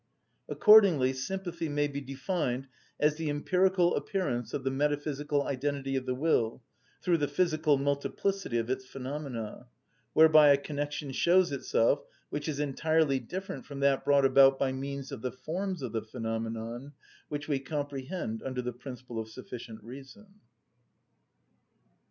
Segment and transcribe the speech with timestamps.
[0.49, 2.67] Accordingly sympathy may be defined
[2.99, 6.63] as the empirical appearance of the metaphysical identity of the will,
[7.03, 9.67] through the physical multiplicity of its phenomena,
[10.13, 12.01] whereby a connection shows itself
[12.31, 16.01] which is entirely different from that brought about by means of the forms of the
[16.01, 16.93] phenomenon
[17.29, 20.25] which we comprehend under the principle of sufficient reason.